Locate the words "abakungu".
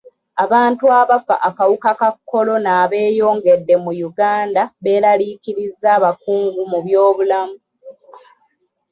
5.97-6.61